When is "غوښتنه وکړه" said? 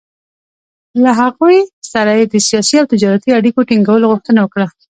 4.11-4.67